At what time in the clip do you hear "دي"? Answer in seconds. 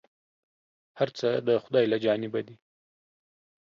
2.47-2.55